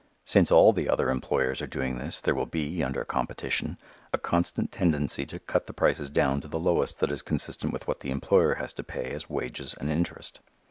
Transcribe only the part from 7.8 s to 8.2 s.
what the